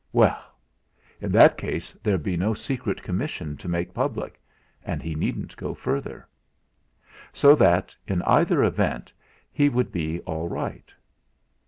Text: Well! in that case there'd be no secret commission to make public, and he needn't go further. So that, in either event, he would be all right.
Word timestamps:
Well! 0.13 0.43
in 1.19 1.31
that 1.33 1.59
case 1.59 1.93
there'd 2.01 2.23
be 2.23 2.35
no 2.35 2.55
secret 2.55 3.03
commission 3.03 3.55
to 3.57 3.67
make 3.69 3.93
public, 3.93 4.41
and 4.83 4.99
he 5.03 5.13
needn't 5.13 5.55
go 5.57 5.75
further. 5.75 6.27
So 7.33 7.53
that, 7.53 7.95
in 8.07 8.23
either 8.23 8.63
event, 8.63 9.13
he 9.51 9.69
would 9.69 9.91
be 9.91 10.19
all 10.21 10.49
right. 10.49 10.91